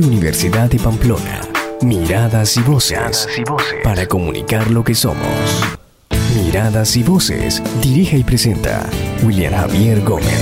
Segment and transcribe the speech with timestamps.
[0.00, 1.42] Radio Universidad de Pamplona,
[1.82, 3.28] miradas y voces,
[3.84, 5.26] para comunicar lo que somos.
[6.42, 8.88] Miradas y voces, dirige y presenta
[9.22, 10.40] William Javier Gómez.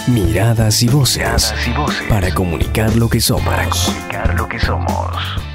[0.09, 1.53] Miradas y voces,
[2.09, 3.45] para comunicar lo que somos.
[3.45, 5.46] Para comunicar lo que somos.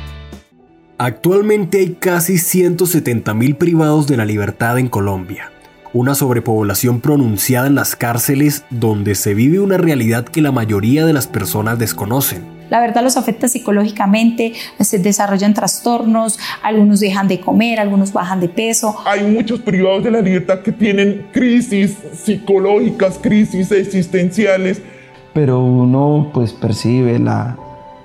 [1.03, 5.51] Actualmente hay casi 170.000 privados de la libertad en Colombia,
[5.93, 11.13] una sobrepoblación pronunciada en las cárceles donde se vive una realidad que la mayoría de
[11.13, 12.43] las personas desconocen.
[12.69, 18.49] La verdad los afecta psicológicamente, se desarrollan trastornos, algunos dejan de comer, algunos bajan de
[18.49, 18.95] peso.
[19.03, 24.83] Hay muchos privados de la libertad que tienen crisis psicológicas, crisis existenciales.
[25.33, 27.57] Pero uno pues percibe la,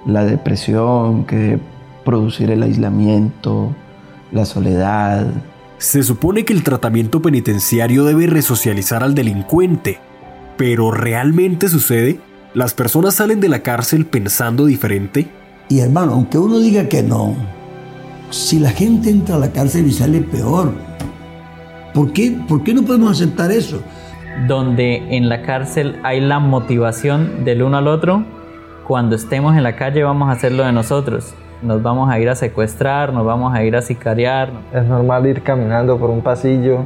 [0.07, 1.59] la depresión que
[2.07, 3.75] producir el aislamiento,
[4.33, 5.27] la soledad.
[5.77, 9.99] Se supone que el tratamiento penitenciario debe resocializar al delincuente,
[10.57, 12.21] pero ¿realmente sucede?
[12.55, 15.29] ¿Las personas salen de la cárcel pensando diferente?
[15.69, 17.35] Y hermano, aunque uno diga que no,
[18.31, 20.73] si la gente entra a la cárcel y sale peor,
[21.93, 23.83] ¿por qué, ¿por qué no podemos aceptar eso?
[24.47, 28.25] Donde en la cárcel hay la motivación del uno al otro,
[28.87, 32.35] cuando estemos en la calle vamos a hacerlo de nosotros nos vamos a ir a
[32.35, 34.51] secuestrar, nos vamos a ir a sicariar.
[34.73, 36.81] Es normal ir caminando por un pasillo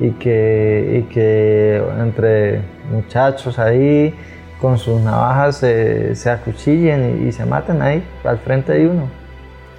[0.00, 2.62] y que, que entre
[2.92, 4.14] muchachos ahí
[4.60, 9.08] con sus navajas se, acuchillen y, se maten ahí al frente de uno.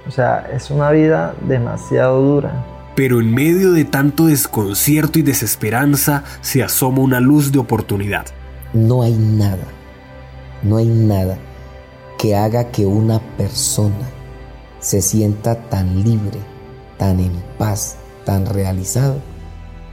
[0.06, 2.52] O sea, es una vida demasiado dura.
[2.94, 8.26] Pero en medio de tanto desconcierto y desesperanza se asoma una luz de oportunidad.
[8.72, 9.64] No hay nada,
[10.62, 11.38] no hay nada
[12.18, 14.06] que haga que una persona
[14.84, 16.38] se sienta tan libre,
[16.98, 17.96] tan en paz,
[18.26, 19.18] tan realizado,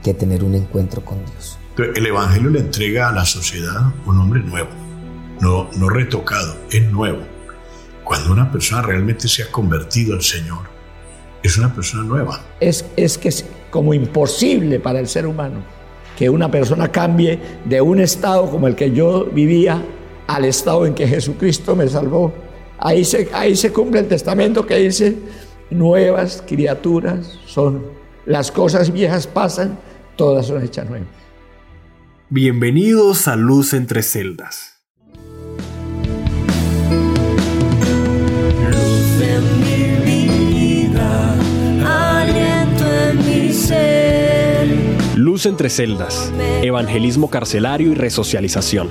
[0.02, 1.58] que tener un encuentro con Dios.
[1.96, 4.68] El Evangelio le entrega a la sociedad un hombre nuevo,
[5.40, 7.20] no, no retocado, es nuevo.
[8.04, 10.64] Cuando una persona realmente se ha convertido al Señor,
[11.42, 12.42] es una persona nueva.
[12.60, 15.62] Es, es que es como imposible para el ser humano
[16.18, 19.82] que una persona cambie de un estado como el que yo vivía
[20.26, 22.30] al estado en que Jesucristo me salvó.
[22.84, 25.16] Ahí se, ahí se cumple el testamento que dice,
[25.70, 27.84] nuevas criaturas son,
[28.26, 29.78] las cosas viejas pasan,
[30.16, 31.06] todas son hechas nuevas.
[32.28, 34.82] Bienvenidos a Luz entre Celdas.
[38.68, 41.36] Luz en mi vida,
[41.86, 44.68] aliento en mi ser.
[45.14, 46.32] Luz entre celdas,
[46.62, 48.88] evangelismo carcelario y resocialización.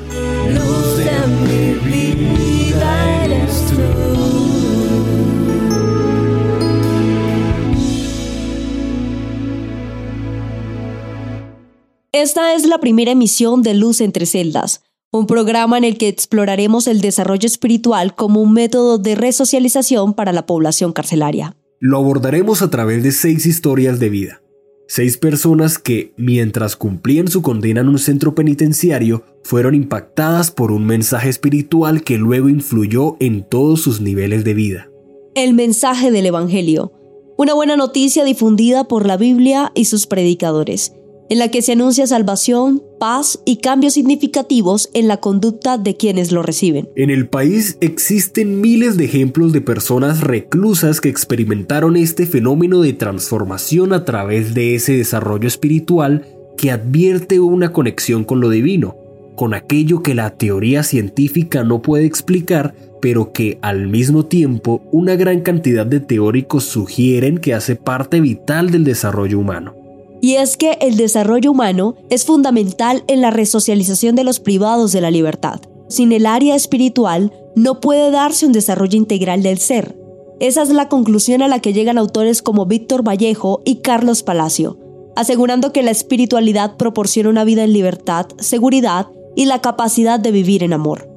[12.22, 16.86] Esta es la primera emisión de Luz entre celdas, un programa en el que exploraremos
[16.86, 21.58] el desarrollo espiritual como un método de resocialización para la población carcelaria.
[21.80, 24.44] Lo abordaremos a través de seis historias de vida.
[24.88, 30.86] Seis personas que, mientras cumplían su condena en un centro penitenciario, fueron impactadas por un
[30.86, 34.92] mensaje espiritual que luego influyó en todos sus niveles de vida.
[35.34, 36.94] El mensaje del Evangelio,
[37.36, 40.94] una buena noticia difundida por la Biblia y sus predicadores,
[41.32, 46.34] en la que se anuncia salvación, paz y cambios significativos en la conducta de quienes
[46.34, 46.90] lo reciben.
[46.98, 52.92] En el país existen miles de ejemplos de personas reclusas que experimentaron este fenómeno de
[52.92, 56.26] transformación a través de ese desarrollo espiritual
[56.58, 58.98] que advierte una conexión con lo divino,
[59.38, 65.16] con aquello que la teoría científica no puede explicar, pero que al mismo tiempo una
[65.16, 69.81] gran cantidad de teóricos sugieren que hace parte vital del desarrollo humano.
[70.22, 75.02] Y es que el desarrollo humano es fundamental en la resocialización de los privados de
[75.02, 75.62] la libertad.
[75.90, 79.98] Sin el área espiritual no puede darse un desarrollo integral del ser.
[80.40, 84.78] Esa es la conclusión a la que llegan autores como Víctor Vallejo y Carlos Palacio,
[85.16, 90.64] asegurando que la espiritualidad proporciona una vida en libertad, seguridad y la capacidad de vivir
[90.64, 91.10] en amor.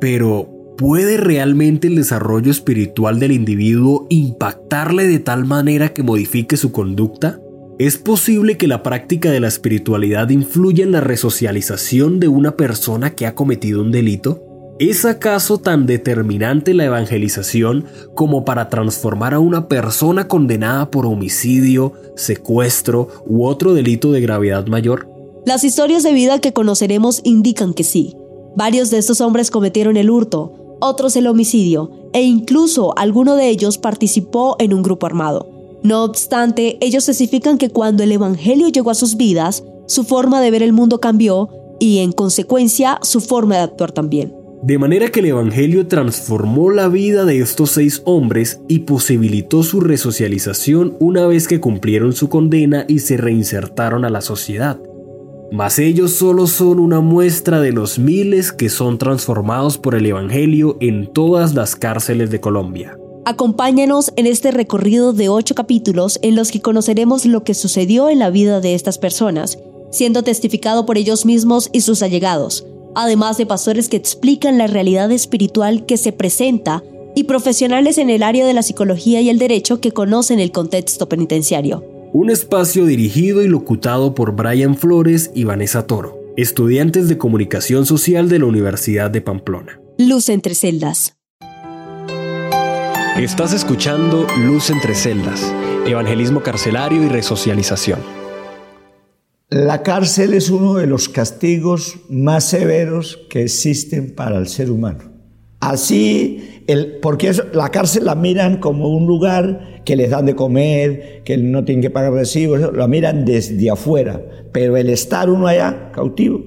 [0.00, 6.70] Pero, ¿puede realmente el desarrollo espiritual del individuo impactarle de tal manera que modifique su
[6.70, 7.40] conducta?
[7.78, 13.14] ¿Es posible que la práctica de la espiritualidad influya en la resocialización de una persona
[13.14, 14.42] que ha cometido un delito?
[14.80, 17.84] ¿Es acaso tan determinante la evangelización
[18.16, 24.66] como para transformar a una persona condenada por homicidio, secuestro u otro delito de gravedad
[24.66, 25.08] mayor?
[25.46, 28.16] Las historias de vida que conoceremos indican que sí.
[28.56, 33.78] Varios de estos hombres cometieron el hurto, otros el homicidio, e incluso alguno de ellos
[33.78, 35.57] participó en un grupo armado.
[35.88, 40.50] No obstante, ellos especifican que cuando el Evangelio llegó a sus vidas, su forma de
[40.50, 41.48] ver el mundo cambió
[41.80, 44.34] y en consecuencia su forma de actuar también.
[44.62, 49.80] De manera que el Evangelio transformó la vida de estos seis hombres y posibilitó su
[49.80, 54.78] resocialización una vez que cumplieron su condena y se reinsertaron a la sociedad.
[55.52, 60.76] Mas ellos solo son una muestra de los miles que son transformados por el Evangelio
[60.82, 62.98] en todas las cárceles de Colombia.
[63.28, 68.20] Acompáñanos en este recorrido de ocho capítulos en los que conoceremos lo que sucedió en
[68.20, 69.58] la vida de estas personas,
[69.90, 72.64] siendo testificado por ellos mismos y sus allegados,
[72.94, 76.82] además de pastores que explican la realidad espiritual que se presenta
[77.14, 81.06] y profesionales en el área de la psicología y el derecho que conocen el contexto
[81.10, 81.84] penitenciario.
[82.14, 88.30] Un espacio dirigido y locutado por Brian Flores y Vanessa Toro, estudiantes de comunicación social
[88.30, 89.82] de la Universidad de Pamplona.
[89.98, 91.17] Luz entre celdas.
[93.18, 95.52] Estás escuchando Luz entre celdas,
[95.84, 97.98] evangelismo carcelario y resocialización.
[99.50, 105.00] La cárcel es uno de los castigos más severos que existen para el ser humano.
[105.58, 111.22] Así, el, porque la cárcel la miran como un lugar que les dan de comer,
[111.24, 114.22] que no tienen que pagar recibos, lo miran desde afuera.
[114.52, 116.44] Pero el estar uno allá cautivo,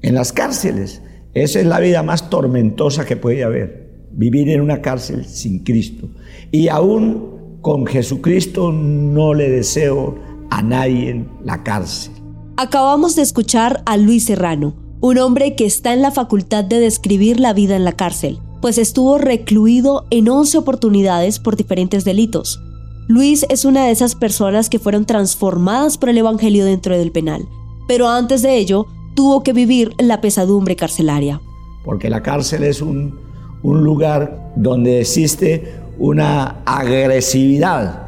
[0.00, 1.02] en las cárceles,
[1.34, 3.85] esa es la vida más tormentosa que puede haber
[4.16, 6.08] vivir en una cárcel sin Cristo.
[6.50, 10.16] Y aún con Jesucristo no le deseo
[10.50, 12.12] a nadie en la cárcel.
[12.56, 17.38] Acabamos de escuchar a Luis Serrano, un hombre que está en la facultad de describir
[17.38, 22.60] la vida en la cárcel, pues estuvo recluido en 11 oportunidades por diferentes delitos.
[23.08, 27.46] Luis es una de esas personas que fueron transformadas por el Evangelio dentro del penal,
[27.86, 31.40] pero antes de ello tuvo que vivir la pesadumbre carcelaria.
[31.84, 33.25] Porque la cárcel es un,
[33.62, 35.64] un lugar donde existe
[35.98, 38.06] una agresividad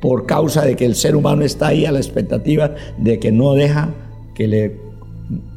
[0.00, 3.54] por causa de que el ser humano está ahí a la expectativa de que no
[3.54, 3.90] deja
[4.34, 4.76] que le,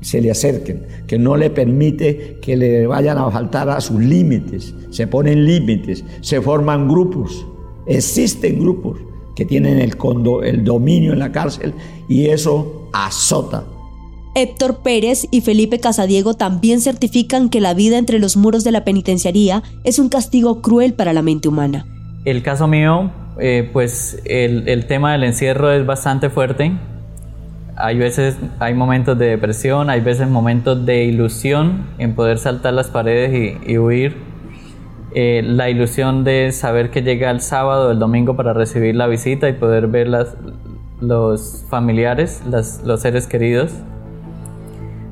[0.01, 4.73] se le acerquen, que no le permite que le vayan a faltar a sus límites,
[4.89, 7.45] se ponen límites, se forman grupos,
[7.85, 8.99] existen grupos
[9.35, 9.95] que tienen el,
[10.43, 11.73] el dominio en la cárcel
[12.07, 13.65] y eso azota
[14.41, 18.85] Héctor Pérez y Felipe Casadiego también certifican que la vida entre los muros de la
[18.85, 21.85] penitenciaría es un castigo cruel para la mente humana.
[22.23, 26.71] El caso mío, eh, pues el, tema del encierro es bastante fuerte.
[27.75, 32.87] Hay veces, hay momentos de depresión, hay veces momentos de ilusión en poder saltar las
[32.87, 34.15] paredes y, huir.
[35.15, 39.07] Eh, la ilusión de saber que llega el sábado o el domingo para recibir la
[39.07, 40.35] visita y poder ver las,
[41.01, 43.71] los familiares, los seres queridos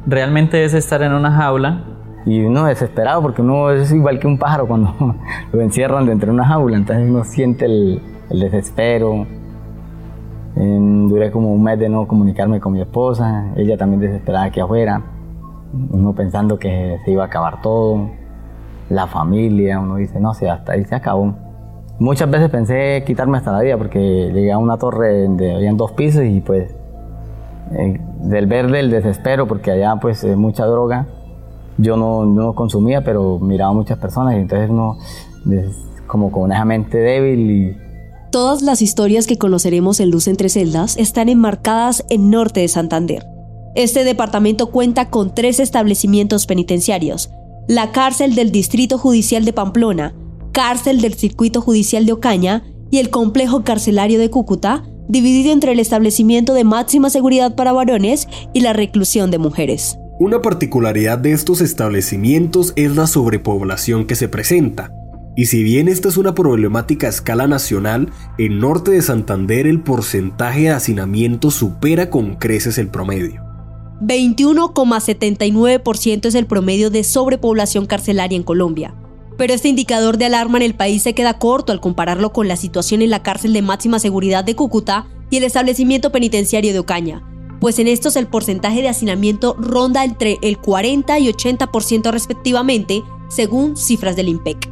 [0.07, 1.83] realmente es estar en una jaula.
[2.25, 4.93] Y uno desesperado porque uno es igual que un pájaro cuando
[5.53, 9.25] lo encierran dentro de una jaula, entonces uno siente el, desespero,
[10.59, 14.59] Em, duré como un mes de no comunicarme con mi esposa, ella también desesperada aquí
[14.59, 15.03] afuera,
[15.91, 18.09] uno pensando que se iba a acabar todo,
[18.89, 21.35] la familia, uno dice, no, sé, hasta ahí se acabó.
[21.99, 23.99] Muchas veces pensé quitarme hasta la vida porque
[24.33, 26.75] llegué a una torre donde habían dos pisos y pues
[27.73, 31.07] eh, del verde el desespero porque allá pues mucha droga.
[31.77, 34.97] Yo no, no consumía, pero miraba a muchas personas y entonces uno
[36.07, 37.77] como con una mente débil y
[38.31, 43.25] Todas las historias que conoceremos en Luz entre Celdas están enmarcadas en Norte de Santander.
[43.73, 47.29] Este departamento cuenta con tres establecimientos penitenciarios,
[47.67, 50.13] la cárcel del Distrito Judicial de Pamplona,
[50.51, 55.79] cárcel del Circuito Judicial de Ocaña y el complejo carcelario de Cúcuta, dividido entre el
[55.79, 59.97] establecimiento de máxima seguridad para varones y la reclusión de mujeres.
[60.19, 64.91] Una particularidad de estos establecimientos es la sobrepoblación que se presenta.
[65.35, 69.81] Y si bien esta es una problemática a escala nacional, en norte de Santander el
[69.81, 73.43] porcentaje de hacinamiento supera con creces el promedio.
[74.01, 78.95] 21,79% es el promedio de sobrepoblación carcelaria en Colombia.
[79.37, 82.55] Pero este indicador de alarma en el país se queda corto al compararlo con la
[82.55, 87.23] situación en la cárcel de máxima seguridad de Cúcuta y el establecimiento penitenciario de Ocaña,
[87.59, 93.77] pues en estos el porcentaje de hacinamiento ronda entre el 40 y 80% respectivamente, según
[93.77, 94.69] cifras del IMPEC.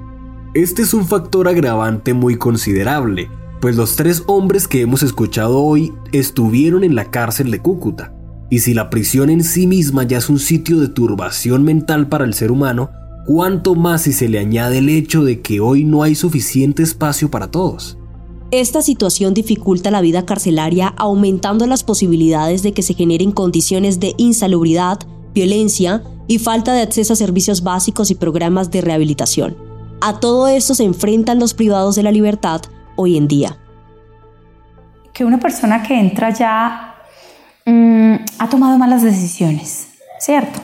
[0.53, 3.29] Este es un factor agravante muy considerable,
[3.59, 8.13] pues los tres hombres que hemos escuchado hoy estuvieron en la cárcel de Cúcuta.
[8.49, 12.25] Y si la prisión en sí misma ya es un sitio de turbación mental para
[12.25, 12.91] el ser humano,
[13.25, 17.29] ¿cuánto más si se le añade el hecho de que hoy no hay suficiente espacio
[17.29, 17.97] para todos?
[18.51, 24.13] Esta situación dificulta la vida carcelaria aumentando las posibilidades de que se generen condiciones de
[24.17, 24.99] insalubridad,
[25.33, 29.57] violencia y falta de acceso a servicios básicos y programas de rehabilitación.
[29.99, 32.61] A todo esto se enfrentan los privados de la libertad
[32.95, 33.57] hoy en día.
[35.13, 36.95] Que una persona que entra ya
[37.65, 39.87] mm, ha tomado malas decisiones,
[40.19, 40.59] ¿cierto?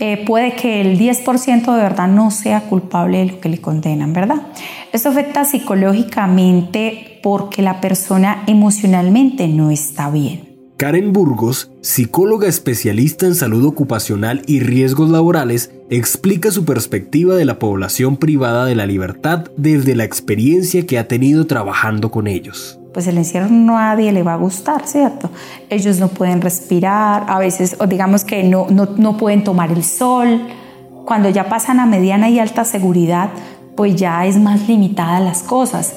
[0.00, 4.14] Eh, puede que el 10% de verdad no sea culpable de lo que le condenan,
[4.14, 4.46] ¿verdad?
[4.92, 10.48] Esto afecta psicológicamente porque la persona emocionalmente no está bien.
[10.78, 17.58] Karen Burgos, psicóloga especialista en salud ocupacional y riesgos laborales, explica su perspectiva de la
[17.58, 22.79] población privada de la libertad desde la experiencia que ha tenido trabajando con ellos.
[22.92, 25.30] Pues el encierro no a nadie le va a gustar, ¿cierto?
[25.68, 29.84] Ellos no pueden respirar, a veces, o digamos que no, no, no pueden tomar el
[29.84, 30.48] sol.
[31.04, 33.30] Cuando ya pasan a mediana y alta seguridad,
[33.76, 35.94] pues ya es más limitada las cosas,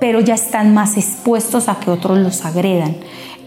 [0.00, 2.96] pero ya están más expuestos a que otros los agredan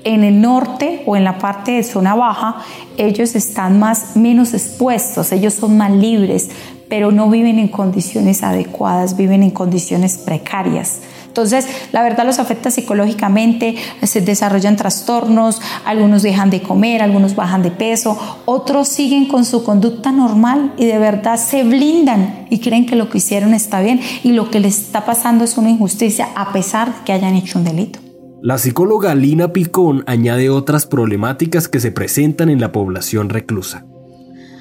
[0.08, 2.64] en el norte o en la parte de zona baja,
[2.98, 6.50] ellos están más, menos expuestos, ellos son más libres,
[6.88, 11.02] pero no viven en condiciones adecuadas, viven en condiciones precarias.
[11.38, 17.62] Entonces, la verdad los afecta psicológicamente, se desarrollan trastornos, algunos dejan de comer, algunos bajan
[17.62, 22.88] de peso, otros siguen con su conducta normal y de verdad se blindan y creen
[22.88, 26.30] que lo que hicieron está bien y lo que les está pasando es una injusticia
[26.36, 28.00] a pesar de que hayan hecho un delito.
[28.42, 33.86] La psicóloga Lina Picón añade otras problemáticas que se presentan en la población reclusa.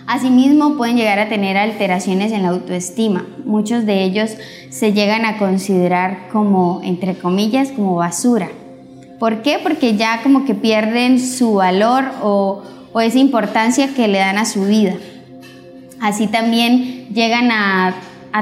[0.07, 3.27] Asimismo, pueden llegar a tener alteraciones en la autoestima.
[3.45, 4.37] Muchos de ellos
[4.71, 8.49] se llegan a considerar como, entre comillas, como basura.
[9.19, 9.59] ¿Por qué?
[9.61, 12.63] Porque ya como que pierden su valor o,
[13.03, 14.95] esa importancia que le dan a su vida.
[16.01, 17.95] Así también llegan a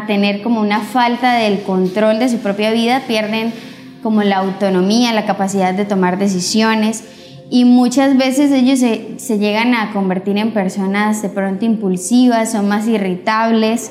[0.06, 3.52] tener como una falta del control de su propia vida, pierden
[4.00, 7.04] como la autonomía, la capacidad de tomar decisiones
[7.50, 12.86] y muchas veces ellos se, llegan a convertir en personas de pronto impulsivas, son más
[12.88, 13.90] irritables.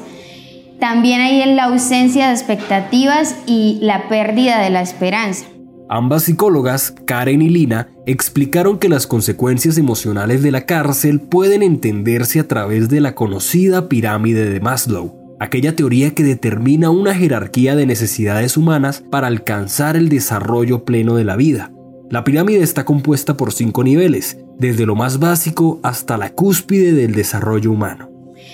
[0.79, 5.45] También hay la ausencia de expectativas y la pérdida de la esperanza.
[5.89, 12.39] Ambas psicólogas, Karen y Lina, explicaron que las consecuencias emocionales de la cárcel pueden entenderse
[12.39, 17.86] a través de la conocida pirámide de Maslow, aquella teoría que determina una jerarquía de
[17.86, 21.72] necesidades humanas para alcanzar el desarrollo pleno de la vida.
[22.13, 27.15] La pirámide está compuesta por cinco niveles, desde lo más básico hasta la cúspide del
[27.15, 28.08] desarrollo humano.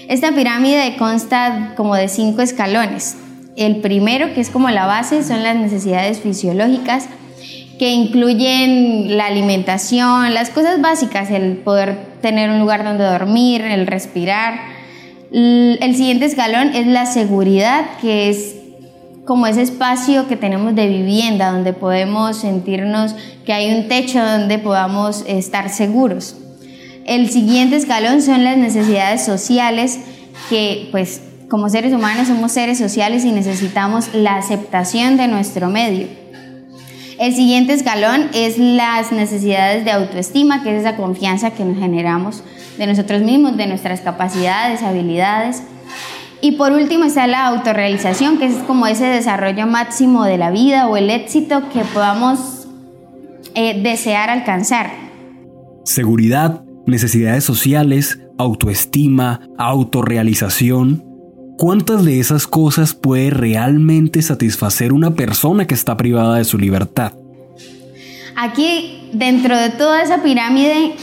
[0.07, 3.17] Esta pirámide consta como de cinco escalones.
[3.57, 7.09] El primero, que es como la base, son las necesidades fisiológicas,
[7.77, 13.87] que incluyen la alimentación, las cosas básicas, el poder tener un lugar donde dormir, el
[13.87, 14.57] respirar,
[15.33, 18.55] el siguiente escalón es la seguridad, que es
[19.29, 23.13] como ese espacio que tenemos de vivienda, donde podemos sentirnos
[23.45, 26.35] que hay un techo donde podamos estar seguros.
[27.05, 29.99] El siguiente escalón son las necesidades sociales,
[30.49, 36.07] que pues como seres humanos somos seres sociales y necesitamos la aceptación de nuestro medio.
[37.19, 42.41] El siguiente escalón es las necesidades de autoestima, que es esa confianza que nos generamos
[42.79, 45.61] de nosotros mismos, de nuestras capacidades, habilidades.
[46.41, 50.87] Y por último está la autorrealización, que es como ese desarrollo máximo de la vida
[50.87, 52.67] o el éxito que podamos
[53.55, 54.91] eh, desear alcanzar.
[55.83, 61.03] Seguridad, necesidades sociales, autoestima, autorrealización.
[61.57, 67.11] ¿Cuántas de esas cosas puede realmente satisfacer una persona que está privada de su libertad?
[68.37, 70.93] Aquí, dentro de toda esa pirámide,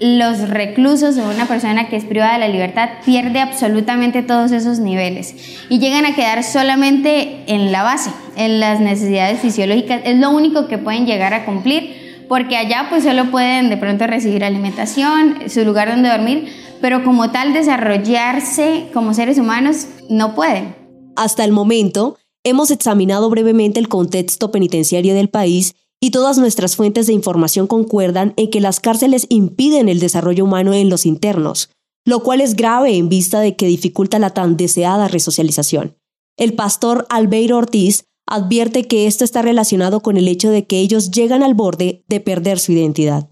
[0.00, 4.78] los reclusos o una persona que es privada de la libertad pierde absolutamente todos esos
[4.78, 5.34] niveles
[5.68, 10.00] y llegan a quedar solamente en la base, en las necesidades fisiológicas.
[10.04, 14.06] Es lo único que pueden llegar a cumplir porque allá pues solo pueden de pronto
[14.06, 16.48] recibir alimentación, su lugar donde dormir,
[16.80, 20.74] pero como tal desarrollarse como seres humanos no pueden.
[21.16, 27.06] Hasta el momento, hemos examinado brevemente el contexto penitenciario del país y todas nuestras fuentes
[27.06, 31.70] de información concuerdan en que las cárceles impiden el desarrollo humano en los internos,
[32.06, 35.96] lo cual es grave en vista de que dificulta la tan deseada resocialización.
[36.38, 41.10] El pastor Albeiro Ortiz advierte que esto está relacionado con el hecho de que ellos
[41.10, 43.28] llegan al borde de perder su identidad.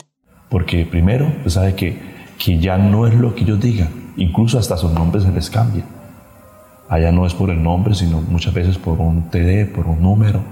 [0.51, 1.99] Porque primero, pues sabe que,
[2.39, 5.85] que ya no es lo que ellos digan, incluso hasta sus nombres se les cambia.
[6.89, 10.43] Allá no es por el nombre, sino muchas veces por un TD, por un número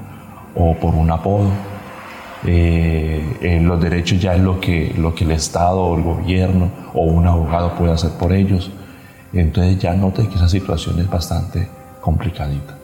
[0.55, 1.51] o por un apodo.
[2.47, 6.71] Eh, eh, los derechos ya es lo que, lo que el Estado o el gobierno
[6.95, 8.71] o un abogado puede hacer por ellos.
[9.33, 11.69] Entonces ya note que esa situación es bastante
[12.01, 12.75] complicadita.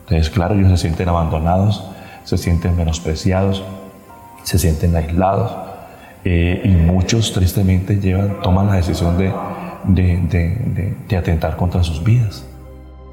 [0.00, 1.84] Entonces, claro, ellos se sienten abandonados,
[2.24, 3.62] se sienten menospreciados,
[4.42, 5.52] se sienten aislados
[6.24, 9.32] eh, y muchos tristemente llevan, toman la decisión de,
[9.84, 12.44] de, de, de atentar contra sus vidas.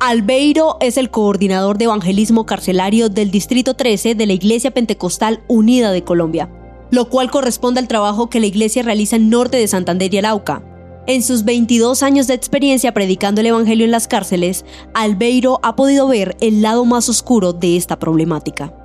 [0.08, 5.92] Albeiro es el coordinador de evangelismo carcelario del Distrito 13 de la Iglesia Pentecostal Unida
[5.92, 6.48] de Colombia,
[6.92, 10.62] lo cual corresponde al trabajo que la iglesia realiza en norte de Santander y Arauca.
[11.08, 14.64] En sus 22 años de experiencia predicando el Evangelio en las cárceles,
[14.94, 18.76] Albeiro ha podido ver el lado más oscuro de esta problemática.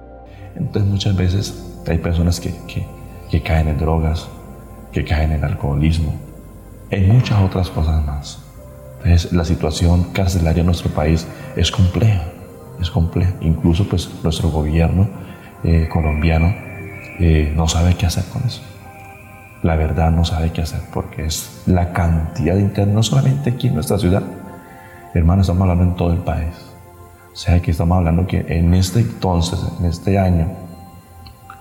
[0.56, 1.54] Entonces muchas veces
[1.87, 2.87] hay personas que, que,
[3.30, 4.26] que caen en drogas,
[4.90, 6.14] que caen en alcoholismo,
[6.88, 8.39] en muchas otras cosas más.
[9.02, 12.22] Entonces, la situación carcelaria en nuestro país es compleja,
[12.80, 13.32] es compleja.
[13.40, 15.08] Incluso pues nuestro gobierno
[15.64, 16.54] eh, colombiano
[17.18, 18.62] eh, no sabe qué hacer con eso.
[19.62, 23.68] La verdad no sabe qué hacer porque es la cantidad de internos, no solamente aquí
[23.68, 24.22] en nuestra ciudad,
[25.14, 26.54] hermano, estamos hablando en todo el país.
[27.32, 30.48] O sea que estamos hablando que en este entonces, en este año,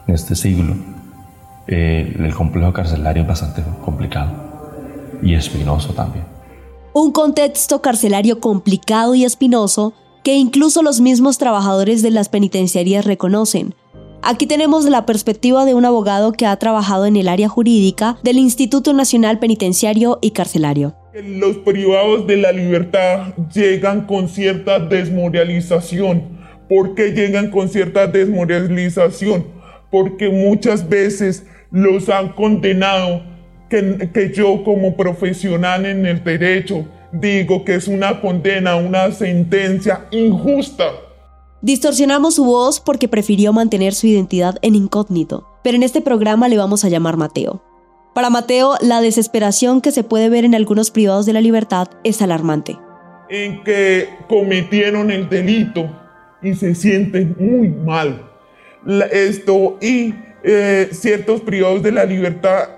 [0.08, 0.76] en este siglo,
[1.68, 4.32] eh, el complejo carcelario es bastante complicado
[5.22, 6.39] y espinoso también.
[6.94, 13.76] Un contexto carcelario complicado y espinoso que incluso los mismos trabajadores de las penitenciarías reconocen.
[14.24, 18.40] Aquí tenemos la perspectiva de un abogado que ha trabajado en el área jurídica del
[18.40, 20.96] Instituto Nacional Penitenciario y Carcelario.
[21.14, 26.40] Los privados de la libertad llegan con cierta desmoralización.
[26.68, 29.46] ¿Por qué llegan con cierta desmoralización?
[29.92, 33.22] Porque muchas veces los han condenado
[33.70, 40.06] que, que yo como profesional en el derecho digo que es una condena, una sentencia
[40.12, 40.86] injusta.
[41.62, 46.58] Distorsionamos su voz porque prefirió mantener su identidad en incógnito, pero en este programa le
[46.58, 47.62] vamos a llamar Mateo.
[48.16, 52.22] Para Mateo, la desesperación que se puede ver en algunos privados de la libertad es
[52.22, 52.78] alarmante.
[53.30, 55.90] En que cometieron el delito
[56.42, 58.26] y se sienten muy mal.
[59.12, 62.70] Esto y eh, ciertos privados de la libertad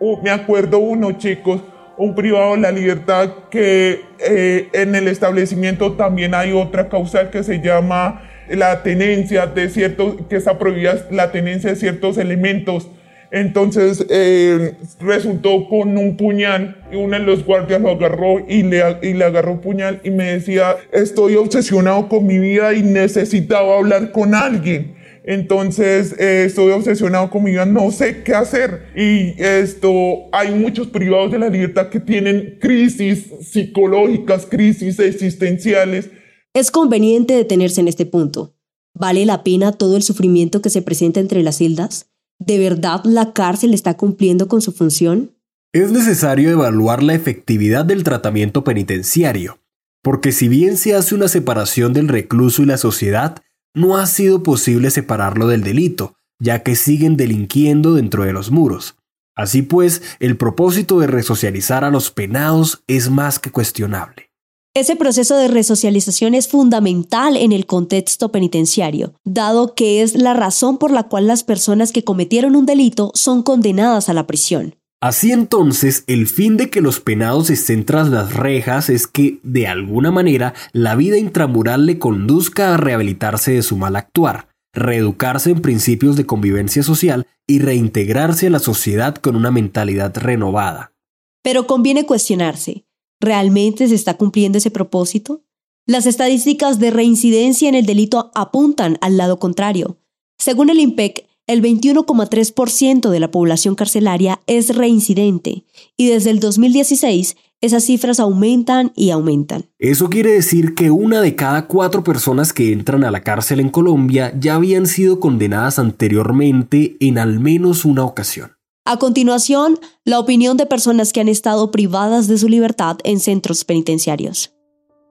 [0.00, 1.62] Uh, me acuerdo uno, chicos,
[1.96, 7.42] un privado de la libertad que eh, en el establecimiento también hay otra causal que
[7.42, 12.88] se llama la tenencia de ciertos, que está prohibida la tenencia de ciertos elementos.
[13.30, 18.82] Entonces eh, resultó con un puñal y uno de los guardias lo agarró y le,
[19.02, 24.12] y le agarró puñal y me decía, estoy obsesionado con mi vida y necesitaba hablar
[24.12, 24.94] con alguien.
[25.26, 28.88] Entonces eh, estoy obsesionado con mi vida, no sé qué hacer.
[28.94, 36.10] Y esto, hay muchos privados de la libertad que tienen crisis psicológicas, crisis existenciales.
[36.52, 38.54] Es conveniente detenerse en este punto.
[38.92, 42.10] ¿Vale la pena todo el sufrimiento que se presenta entre las celdas?
[42.38, 45.32] ¿De verdad la cárcel está cumpliendo con su función?
[45.72, 49.58] Es necesario evaluar la efectividad del tratamiento penitenciario,
[50.02, 53.42] porque si bien se hace una separación del recluso y la sociedad,
[53.74, 58.96] no ha sido posible separarlo del delito, ya que siguen delinquiendo dentro de los muros.
[59.36, 64.30] Así pues, el propósito de resocializar a los penados es más que cuestionable.
[64.76, 70.78] Ese proceso de resocialización es fundamental en el contexto penitenciario, dado que es la razón
[70.78, 74.74] por la cual las personas que cometieron un delito son condenadas a la prisión.
[75.04, 79.66] Así entonces, el fin de que los penados estén tras las rejas es que, de
[79.66, 85.60] alguna manera, la vida intramural le conduzca a rehabilitarse de su mal actuar, reeducarse en
[85.60, 90.94] principios de convivencia social y reintegrarse a la sociedad con una mentalidad renovada.
[91.42, 92.86] Pero conviene cuestionarse,
[93.20, 95.44] ¿realmente se está cumpliendo ese propósito?
[95.86, 99.98] Las estadísticas de reincidencia en el delito apuntan al lado contrario.
[100.38, 105.64] Según el IMPEC, el 21,3% de la población carcelaria es reincidente
[105.96, 109.66] y desde el 2016 esas cifras aumentan y aumentan.
[109.78, 113.70] Eso quiere decir que una de cada cuatro personas que entran a la cárcel en
[113.70, 118.52] Colombia ya habían sido condenadas anteriormente en al menos una ocasión.
[118.86, 123.64] A continuación, la opinión de personas que han estado privadas de su libertad en centros
[123.64, 124.52] penitenciarios.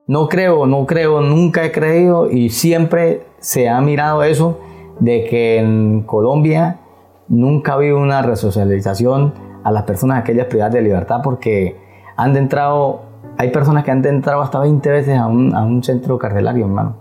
[0.06, 4.60] No creo, no creo, nunca he creído y siempre se ha mirado eso
[5.00, 6.80] de que en Colombia
[7.28, 11.78] nunca ha habido una resocialización a las personas aquellas privadas de libertad porque
[12.16, 13.02] han entrado,
[13.38, 16.98] hay personas que han entrado hasta 20 veces a un, a un centro carcelario, hermano.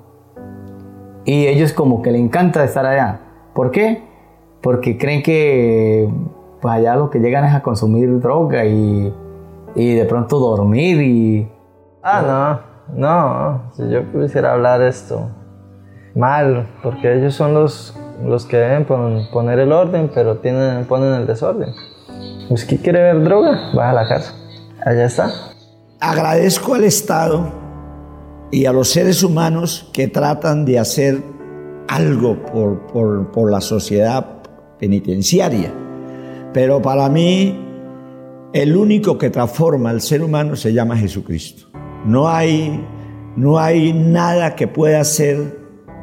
[1.24, 3.20] Y ellos como que le encanta estar allá.
[3.54, 4.02] ¿Por qué?
[4.60, 6.08] Porque creen que
[6.60, 9.12] pues allá lo que llegan es a consumir droga y,
[9.74, 11.48] y de pronto dormir y...
[12.02, 15.28] Ah, no, no, si yo quisiera hablar esto,
[16.14, 21.26] mal, porque ellos son los, los que deben poner el orden, pero tienen, ponen el
[21.26, 21.70] desorden.
[22.50, 23.70] ¿Usted quiere ver droga?
[23.74, 24.34] Baja a la casa.
[24.84, 25.30] Allá está.
[26.00, 27.50] Agradezco al Estado
[28.50, 31.22] y a los seres humanos que tratan de hacer
[31.88, 34.42] algo por, por, por la sociedad
[34.78, 35.72] penitenciaria.
[36.52, 37.58] Pero para mí,
[38.52, 41.68] el único que transforma al ser humano se llama Jesucristo.
[42.04, 42.84] No hay,
[43.36, 45.61] no hay nada que pueda hacer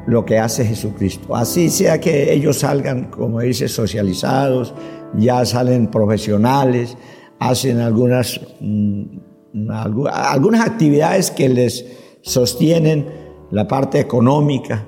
[0.10, 1.36] lo que hace Jesucristo.
[1.36, 4.74] Así sea que ellos salgan, como dice, socializados,
[5.16, 6.98] ya salen profesionales,
[7.40, 9.70] hacen algunas, mm,
[10.12, 11.86] algunas actividades que les
[12.22, 13.08] sostienen
[13.52, 14.88] la parte económica,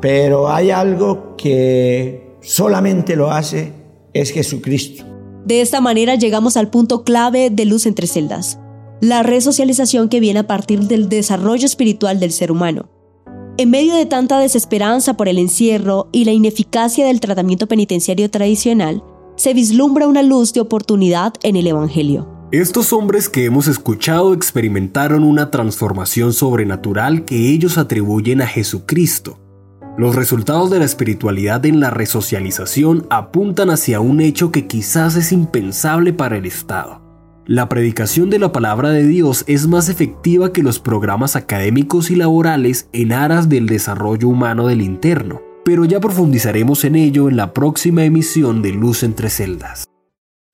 [0.00, 3.72] pero hay algo que solamente lo hace
[4.12, 5.04] es Jesucristo.
[5.44, 8.60] De esta manera llegamos al punto clave de Luz entre celdas,
[9.00, 12.93] la resocialización que viene a partir del desarrollo espiritual del ser humano.
[13.56, 19.04] En medio de tanta desesperanza por el encierro y la ineficacia del tratamiento penitenciario tradicional,
[19.36, 22.28] se vislumbra una luz de oportunidad en el Evangelio.
[22.50, 29.38] Estos hombres que hemos escuchado experimentaron una transformación sobrenatural que ellos atribuyen a Jesucristo.
[29.96, 35.30] Los resultados de la espiritualidad en la resocialización apuntan hacia un hecho que quizás es
[35.30, 37.03] impensable para el Estado.
[37.46, 42.16] La predicación de la palabra de Dios es más efectiva que los programas académicos y
[42.16, 47.52] laborales en aras del desarrollo humano del interno, pero ya profundizaremos en ello en la
[47.52, 49.84] próxima emisión de Luz entre Celdas.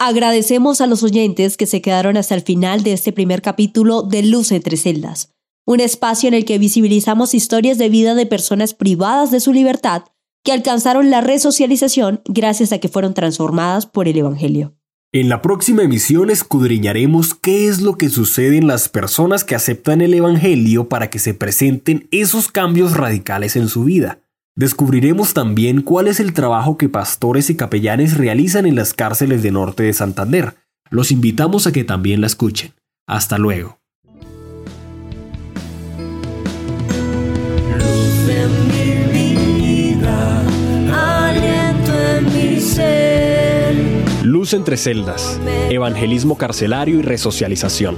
[0.00, 4.24] Agradecemos a los oyentes que se quedaron hasta el final de este primer capítulo de
[4.24, 5.32] Luz entre Celdas,
[5.66, 10.06] un espacio en el que visibilizamos historias de vida de personas privadas de su libertad
[10.42, 14.74] que alcanzaron la resocialización gracias a que fueron transformadas por el Evangelio.
[15.12, 20.02] En la próxima emisión escudriñaremos qué es lo que sucede en las personas que aceptan
[20.02, 24.20] el Evangelio para que se presenten esos cambios radicales en su vida.
[24.54, 29.50] Descubriremos también cuál es el trabajo que pastores y capellanes realizan en las cárceles de
[29.50, 30.54] norte de Santander.
[30.90, 32.74] Los invitamos a que también la escuchen.
[33.08, 33.79] Hasta luego.
[44.52, 47.96] Entre celdas, evangelismo carcelario y resocialización.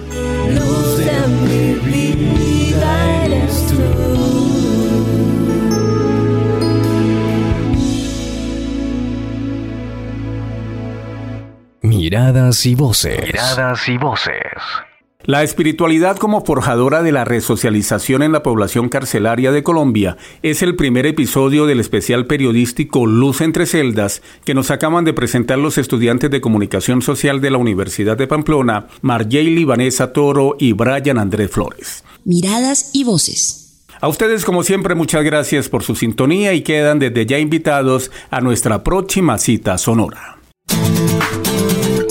[11.80, 13.22] Miradas y voces.
[13.22, 14.91] Miradas y voces.
[15.24, 20.74] La espiritualidad como forjadora de la resocialización en la población carcelaria de Colombia es el
[20.74, 26.28] primer episodio del especial periodístico Luz entre celdas que nos acaban de presentar los estudiantes
[26.32, 32.02] de comunicación social de la Universidad de Pamplona, Marjayli Vanessa Toro y Brian Andrés Flores.
[32.24, 33.84] Miradas y voces.
[34.00, 38.40] A ustedes como siempre muchas gracias por su sintonía y quedan desde ya invitados a
[38.40, 40.38] nuestra próxima cita sonora.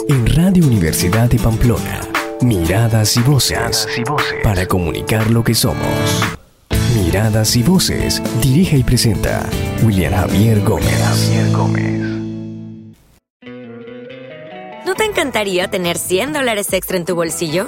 [0.07, 2.10] En Radio Universidad de Pamplona.
[2.41, 3.87] Miradas y voces.
[4.41, 5.85] Para comunicar lo que somos.
[6.95, 8.21] Miradas y voces.
[8.41, 9.45] Dirige y presenta
[9.83, 11.29] William Javier Gómez.
[14.85, 17.67] ¿No te encantaría tener 100 dólares extra en tu bolsillo?